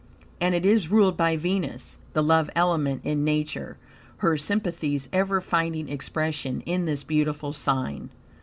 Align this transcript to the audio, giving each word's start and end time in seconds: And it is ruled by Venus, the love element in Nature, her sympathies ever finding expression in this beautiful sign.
And 0.39 0.55
it 0.55 0.65
is 0.65 0.89
ruled 0.89 1.15
by 1.15 1.37
Venus, 1.37 1.99
the 2.13 2.23
love 2.23 2.49
element 2.55 3.01
in 3.05 3.23
Nature, 3.23 3.77
her 4.17 4.35
sympathies 4.35 5.07
ever 5.13 5.39
finding 5.39 5.87
expression 5.87 6.61
in 6.61 6.85
this 6.85 7.03
beautiful 7.03 7.53
sign. 7.53 8.09